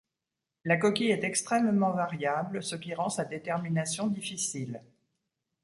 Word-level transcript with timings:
La 0.65 0.77
coquille 0.77 1.11
est 1.11 1.23
extrêmement 1.23 1.91
variable, 1.91 2.63
ce 2.63 2.75
qui 2.75 2.95
rend 2.95 3.09
sa 3.09 3.23
détermination 3.23 4.07
difficile. 4.07 4.81